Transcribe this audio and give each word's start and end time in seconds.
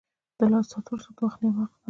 •د 0.39 0.41
لاس 0.51 0.65
ساعت 0.71 0.85
د 0.85 0.87
وخت 0.93 1.17
نغمه 1.43 1.49
ده. 1.55 1.65